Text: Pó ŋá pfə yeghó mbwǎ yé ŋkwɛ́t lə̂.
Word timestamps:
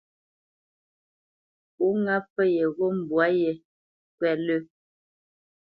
Pó 1.75 1.85
ŋá 2.03 2.15
pfə 2.27 2.43
yeghó 2.55 2.85
mbwǎ 2.97 3.25
yé 3.39 3.51
ŋkwɛ́t 4.11 4.37
lə̂. 4.47 4.57